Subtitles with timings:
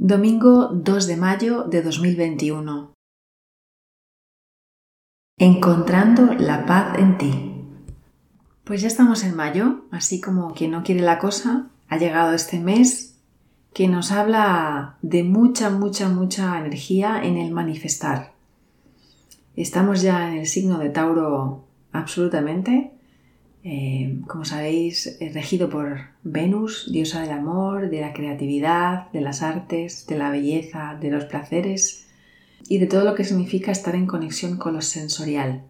[0.00, 2.94] Domingo 2 de mayo de 2021.
[5.36, 7.64] Encontrando la paz en ti.
[8.62, 12.60] Pues ya estamos en mayo, así como quien no quiere la cosa, ha llegado este
[12.60, 13.18] mes
[13.74, 18.34] que nos habla de mucha, mucha, mucha energía en el manifestar.
[19.56, 22.92] Estamos ya en el signo de Tauro absolutamente
[23.70, 29.42] eh, como sabéis, es regido por Venus, diosa del amor, de la creatividad, de las
[29.42, 32.06] artes, de la belleza, de los placeres
[32.66, 35.64] y de todo lo que significa estar en conexión con lo sensorial.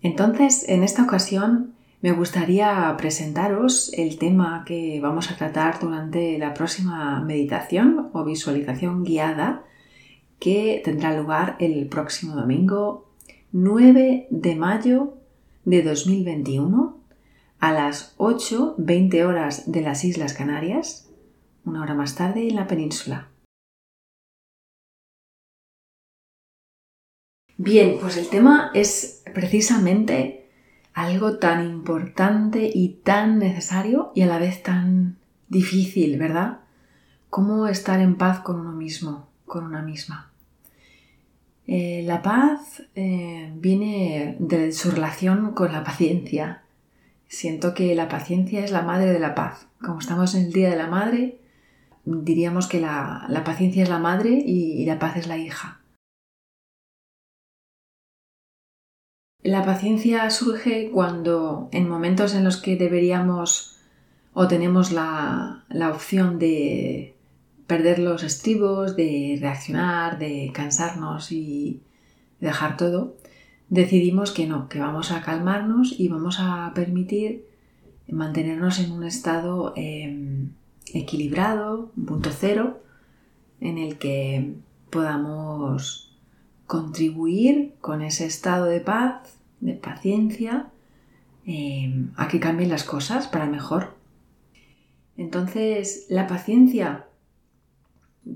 [0.00, 6.54] Entonces, en esta ocasión me gustaría presentaros el tema que vamos a tratar durante la
[6.54, 9.64] próxima meditación o visualización guiada
[10.38, 13.06] que tendrá lugar el próximo domingo
[13.52, 15.19] 9 de mayo
[15.70, 16.98] de 2021
[17.60, 21.08] a las 8.20 horas de las Islas Canarias,
[21.64, 23.28] una hora más tarde en la península.
[27.56, 30.50] Bien, pues el tema es precisamente
[30.92, 36.62] algo tan importante y tan necesario y a la vez tan difícil, ¿verdad?
[37.28, 40.29] Cómo estar en paz con uno mismo, con una misma.
[41.72, 46.64] Eh, la paz eh, viene de su relación con la paciencia.
[47.28, 49.68] Siento que la paciencia es la madre de la paz.
[49.80, 51.38] Como estamos en el Día de la Madre,
[52.04, 55.80] diríamos que la, paciencia es la madre y, la paz es la hija.
[59.44, 63.78] La paciencia surge cuando en momentos en los que deberíamos
[64.32, 67.14] o tenemos la opción de
[67.70, 71.80] perder los estribos, de reaccionar, de cansarnos y
[72.40, 73.14] dejar todo,
[73.68, 77.46] decidimos que no, que vamos a calmarnos y vamos a permitir
[78.08, 80.50] mantenernos en un estado em,
[80.92, 82.82] equilibrado, un punto cero,
[83.60, 84.54] en el que
[84.90, 86.10] podamos
[86.66, 90.70] contribuir con ese estado de paz, de paciencia,
[91.46, 93.94] em, a que cambien las cosas para mejor.
[95.16, 97.06] Entonces, la paciencia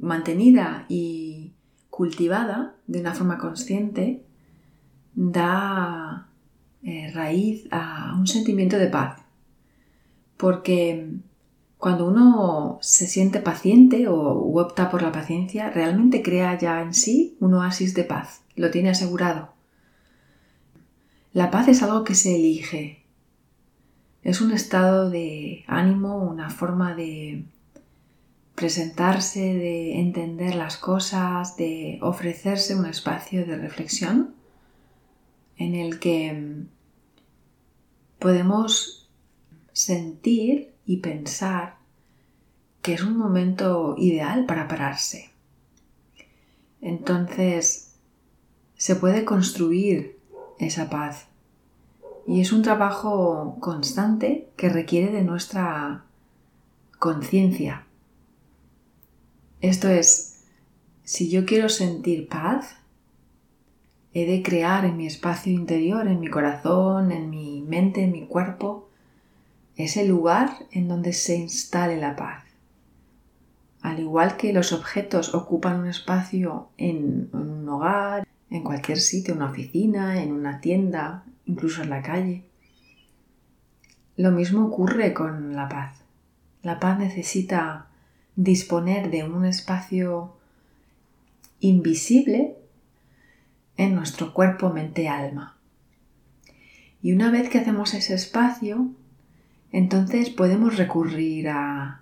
[0.00, 1.52] mantenida y
[1.90, 4.24] cultivada de una forma consciente
[5.14, 6.28] da
[6.82, 9.20] eh, raíz a un sentimiento de paz.
[10.36, 11.08] Porque
[11.78, 14.16] cuando uno se siente paciente o
[14.58, 18.90] opta por la paciencia, realmente crea ya en sí un oasis de paz, lo tiene
[18.90, 19.52] asegurado.
[21.32, 23.04] La paz es algo que se elige,
[24.22, 27.44] es un estado de ánimo, una forma de
[28.64, 34.34] presentarse, de entender las cosas, de ofrecerse un espacio de reflexión
[35.58, 36.68] en el que mm,
[38.18, 39.10] podemos
[39.74, 41.76] sentir y pensar
[42.80, 45.28] que es un momento ideal para pararse.
[46.80, 47.96] Entonces
[48.78, 50.18] se puede construir
[50.58, 51.26] esa paz
[52.26, 56.06] y es un trabajo constante que requiere de nuestra
[56.98, 57.84] conciencia
[59.68, 60.44] esto es,
[61.04, 62.76] si yo quiero sentir paz,
[64.12, 68.26] he de crear en mi espacio interior, en mi corazón, en mi mente, en mi
[68.26, 68.88] cuerpo,
[69.76, 72.44] ese lugar en donde se instale la paz.
[73.82, 79.42] Al igual que los objetos ocupan un espacio en, un hogar, en cualquier sitio, en
[79.42, 82.44] una oficina, en una tienda, incluso en la calle.
[84.16, 86.00] Lo mismo ocurre con la paz.
[86.62, 87.88] La paz necesita
[88.36, 90.34] disponer de un espacio
[91.60, 92.56] invisible
[93.76, 95.56] en nuestro cuerpo, mente, alma.
[97.02, 98.88] Y una vez que hacemos ese espacio,
[99.72, 102.00] entonces podemos recurrir a,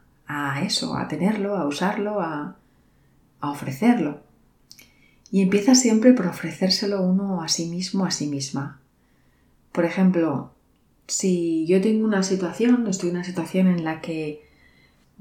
[0.64, 2.56] eso, a tenerlo, a usarlo, a,
[3.40, 4.20] a ofrecerlo.
[5.30, 8.80] Y empieza siempre por ofrecérselo uno a sí mismo, a sí misma.
[9.72, 10.52] Por ejemplo,
[11.06, 14.46] si yo tengo una situación, estoy en una situación en la que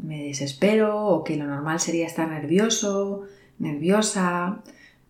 [0.02, 3.24] me desespero o que lo normal sería estar nervioso,
[3.60, 4.64] nerviosa,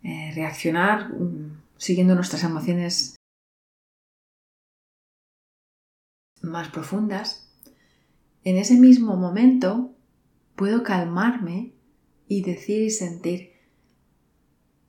[0.04, 3.16] eh, reaccionar mm, siguiendo nuestras emociones
[6.42, 7.50] más profundas,
[8.44, 9.96] en ese mismo momento
[10.56, 11.74] puedo calmarme
[12.28, 13.52] y decir y sentir,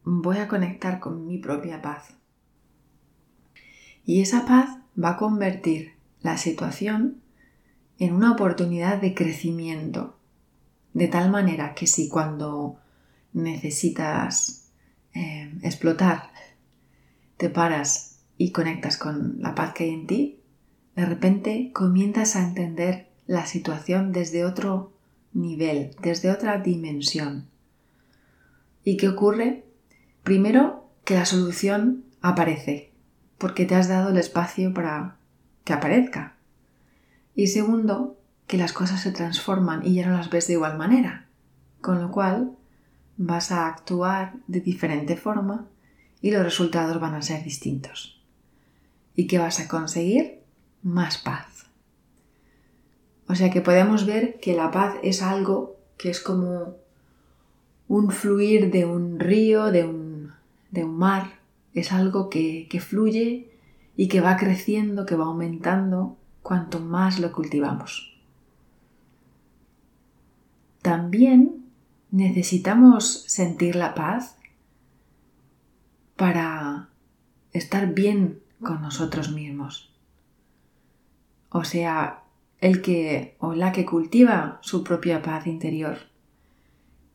[0.05, 2.17] voy a conectar con mi propia paz.
[4.05, 7.22] Y esa paz va a convertir la situación
[8.05, 10.17] en una oportunidad de crecimiento,
[10.93, 12.77] de tal manera que si cuando
[13.33, 14.71] necesitas
[15.15, 16.33] eh, explotar
[17.37, 20.41] te paras y conectas con la paz que hay en ti,
[20.97, 24.93] de repente comienzas a entender la situación desde otro
[25.33, 27.47] nivel, desde otra dimensión.
[28.83, 29.65] ¿Y qué ocurre?
[30.25, 32.91] Primero, que la solución aparece,
[33.39, 35.19] porque te has dado el espacio para
[35.63, 36.37] que aparezca.
[37.35, 41.27] Y segundo, que las cosas se transforman y ya no las ves de igual manera,
[41.81, 42.53] con lo cual
[43.17, 45.69] vas a actuar de diferente forma
[46.21, 48.21] y los resultados van a ser distintos.
[49.15, 50.41] ¿Y qué vas a conseguir?
[50.83, 51.67] Más paz.
[53.29, 56.77] O sea que podemos ver que la paz es algo que es como
[57.89, 60.33] un fluir de un río, de un,
[60.71, 61.41] de un mar,
[61.75, 63.51] es algo que, que fluye
[63.97, 68.13] y que va creciendo, que va aumentando cuanto más lo cultivamos.
[70.83, 71.65] También
[72.11, 74.37] necesitamos sentir la paz
[76.17, 76.89] para
[77.53, 79.93] estar bien con nosotros mismos.
[81.51, 82.23] O sea,
[82.61, 85.99] el que o la que cultiva su propia paz interior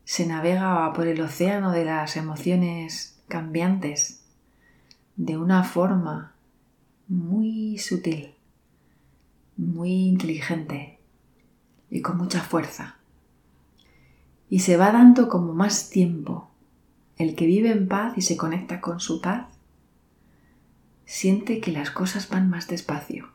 [0.04, 4.24] se navega por el océano de las emociones cambiantes
[5.18, 6.34] de una forma
[7.08, 8.37] muy sutil,
[9.58, 11.00] muy inteligente
[11.90, 12.98] y con mucha fuerza.
[14.50, 16.52] Y se va dando como más tiempo.
[17.18, 19.48] El que vive en paz y se conecta con su paz
[21.08, 23.30] siente que las cosas van más despacio.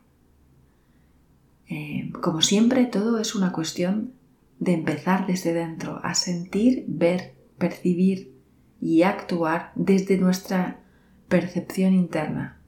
[1.69, 4.13] Eh, como siempre, todo es una cuestión
[4.61, 8.37] de empezar desde dentro, a sentir, ver, percibir
[8.81, 10.81] y actuar desde nuestra
[11.29, 12.62] percepción interna.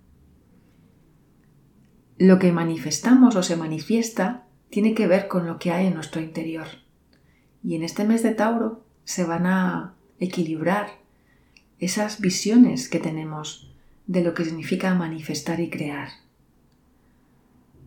[2.18, 6.20] Lo que manifestamos o se manifiesta tiene que ver con lo que hay en nuestro
[6.20, 6.66] interior.
[7.62, 10.98] Y en este mes de Tauro se van a equilibrar
[11.78, 13.72] esas visiones que tenemos
[14.06, 16.08] de lo que significa manifestar y crear.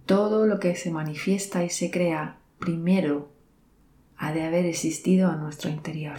[0.06, 3.30] Todo lo que se manifiesta y se crea primero
[4.18, 6.18] ha de haber existido en nuestro interior.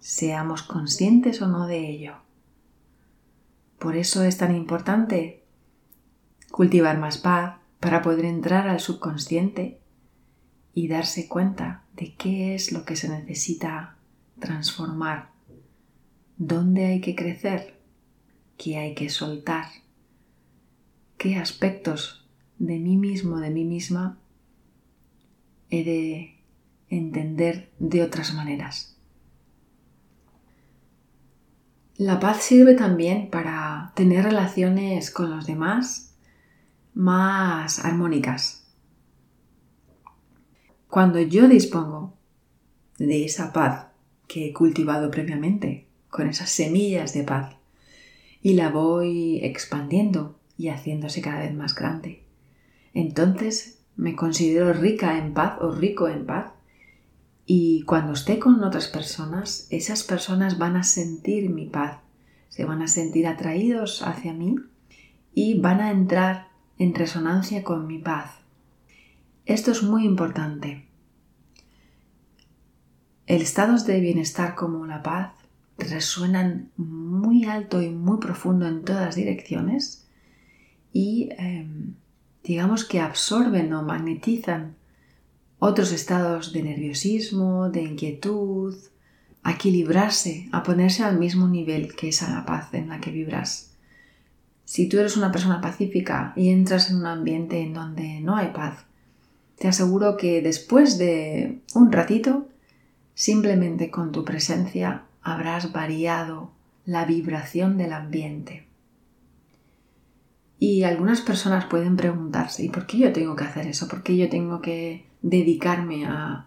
[0.00, 2.14] Seamos conscientes o no de ello.
[3.78, 5.37] Por eso es tan importante
[6.58, 9.78] cultivar más paz para poder entrar al subconsciente
[10.74, 13.94] y darse cuenta de qué es lo que se necesita
[14.40, 15.30] transformar,
[16.36, 17.78] dónde hay que crecer,
[18.56, 19.66] qué hay que soltar,
[21.16, 22.28] qué aspectos
[22.58, 24.18] de mí mismo, de mí misma,
[25.70, 26.40] he de
[26.88, 28.96] entender de otras maneras.
[31.94, 36.07] La paz sirve también para tener relaciones con los demás
[36.98, 38.64] más armónicas.
[40.88, 42.16] Cuando yo dispongo
[42.98, 43.86] de esa paz
[44.26, 47.54] que he cultivado previamente, con esas semillas de paz,
[48.42, 52.24] y la voy expandiendo y haciéndose cada vez más grande,
[52.94, 56.50] entonces me considero rica en paz o rico en paz
[57.46, 61.98] y cuando esté con otras personas, esas personas van a sentir mi paz,
[62.48, 64.56] se van a sentir atraídos hacia mí
[65.32, 66.47] y van a entrar
[66.78, 68.32] en resonancia con mi paz.
[69.46, 70.86] Esto es muy importante.
[73.26, 75.32] El estados de bienestar como la paz
[75.76, 80.08] resuenan muy alto y muy profundo en todas direcciones
[80.92, 81.94] y em,
[82.42, 84.76] digamos que absorben o magnetizan
[85.58, 88.74] otros estados de nerviosismo, de inquietud,
[89.42, 93.77] a equilibrarse, a ponerse al mismo nivel que esa paz en la que vibras.
[94.68, 98.48] Si tú eres una persona pacífica y entras en un ambiente en donde no hay
[98.48, 98.84] paz,
[99.56, 102.48] te aseguro que después de un ratito,
[103.14, 106.50] simplemente con tu presencia habrás variado
[106.84, 108.66] la vibración del ambiente.
[110.58, 113.88] Y algunas personas pueden preguntarse, ¿y por qué yo tengo que hacer eso?
[113.88, 116.46] ¿Por qué yo tengo que dedicarme a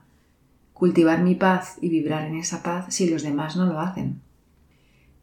[0.73, 4.21] cultivar mi paz y vibrar en esa paz si los demás no lo hacen?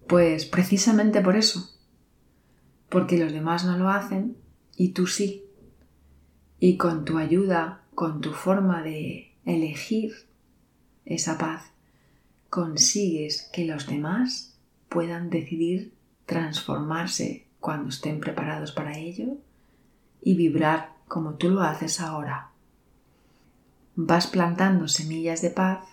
[0.08, 1.77] Pues precisamente por eso,
[2.88, 4.36] porque los demás no lo hacen
[4.76, 5.44] y tú sí.
[6.60, 10.12] Y con tu ayuda, con tu forma de elegir
[11.04, 11.70] esa paz,
[12.50, 14.54] consigues que los demás
[14.88, 15.92] puedan decidir
[16.26, 19.36] transformarse cuando estén preparados para ello
[20.22, 22.48] y vibrar como tú lo haces ahora
[24.00, 25.84] vas plantando semillas de paz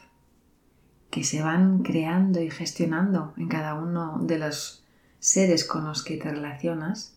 [1.10, 4.85] que se van creando y gestionando en cada uno de los
[5.26, 7.16] seres con los que te relacionas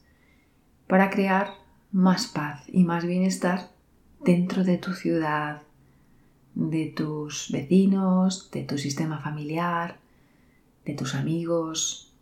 [0.86, 1.50] para crear
[1.92, 3.70] más paz y más bienestar
[4.24, 5.60] dentro de tu ciudad,
[6.54, 9.98] de tus vecinos, de tu sistema familiar,
[10.86, 12.14] de tus amigos,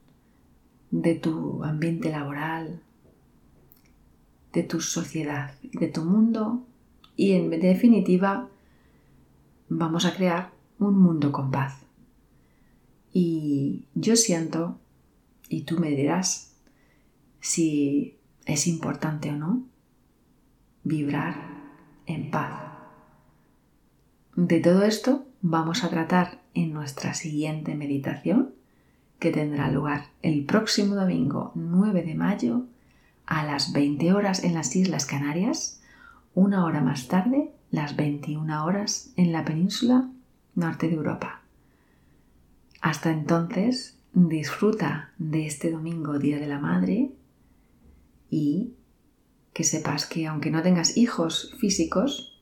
[0.91, 2.83] de tu ambiente laboral,
[4.53, 6.67] de tu sociedad, de tu mundo
[7.15, 8.49] y en definitiva
[9.69, 10.51] vamos a crear
[10.81, 11.79] un mundo con paz.
[13.13, 14.81] Y yo siento,
[15.49, 16.55] y tú me dirás
[17.41, 19.65] si es importante o no,
[20.85, 21.37] vibrar
[22.07, 22.61] en paz.
[24.35, 28.55] De todo esto vamos a tratar en nuestra siguiente meditación,
[29.19, 32.67] que tendrá lugar el próximo domingo 9 de mayo
[33.25, 35.81] a las 20 horas en las Islas Canarias,
[36.35, 40.11] una hora más tarde, las 21 horas en la península
[40.55, 41.43] norte de Europa.
[42.81, 47.13] Hasta entonces, disfruta de este domingo Día de la Madre
[48.31, 48.73] y
[49.53, 52.41] que sepas que aunque no tengas hijos físicos,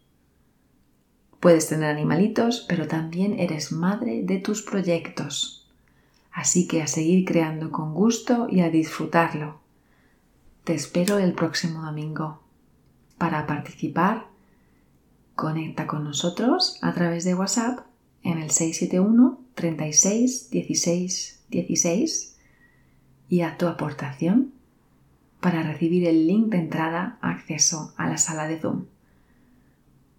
[1.41, 5.69] puedes tener animalitos, pero también eres madre de tus proyectos.
[6.31, 9.61] Así que a seguir creando con gusto y a disfrutarlo.
[10.63, 12.41] Te espero el próximo domingo.
[13.19, 14.29] Para participar,
[15.35, 17.81] conecta con nosotros a través de WhatsApp
[18.23, 22.37] en el 671 36 16 16
[23.29, 24.53] y a tu aportación
[25.41, 28.87] para recibir el link de entrada acceso a la sala de Zoom.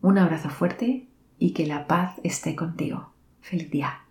[0.01, 3.11] Un abrazo fuerte y que la paz esté contigo.
[3.41, 4.01] Feliz día.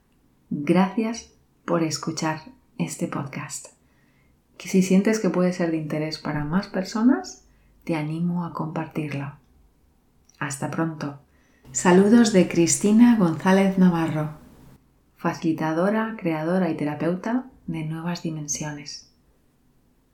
[0.51, 1.33] Gracias
[1.65, 2.41] por escuchar
[2.79, 3.69] este podcast.
[4.59, 7.45] Que si sientes que puede ser de interés para más personas,
[7.85, 9.33] te animo a compartirlo.
[10.39, 11.21] Hasta pronto.
[11.73, 14.44] Saludos de Cristina González Navarro,
[15.25, 19.14] facilitadora, creadora y terapeuta de nuevas dimensiones.